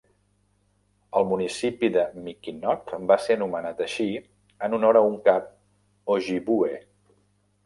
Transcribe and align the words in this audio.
El 1.19 1.27
municipi 1.31 1.89
de 1.97 2.05
Mickinock 2.27 2.93
va 3.11 3.19
ser 3.27 3.37
anomenat 3.41 3.85
així 3.87 4.07
en 4.69 4.77
honor 4.79 5.01
a 5.03 5.05
un 5.11 5.19
cap 5.29 5.55
ojibwe. 6.17 6.73